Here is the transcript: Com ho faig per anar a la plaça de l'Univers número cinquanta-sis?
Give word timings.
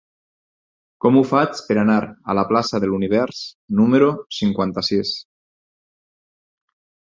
Com 1.05 1.19
ho 1.19 1.21
faig 1.31 1.61
per 1.67 1.77
anar 1.81 1.97
a 2.07 2.35
la 2.39 2.45
plaça 2.53 2.81
de 2.85 2.89
l'Univers 2.93 3.43
número 3.83 4.09
cinquanta-sis? 4.41 5.15